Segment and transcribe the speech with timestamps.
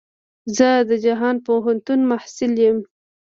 [0.57, 2.77] زه د جهان پوهنتون محصل يم.